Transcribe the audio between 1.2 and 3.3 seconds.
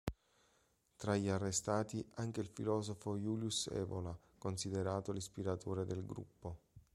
arrestati anche il filosofo